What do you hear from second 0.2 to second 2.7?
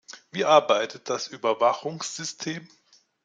Wie arbeitet das Überwachungssystem?